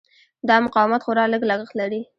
[0.47, 2.01] دا مقاومت خورا لږ لګښت لري.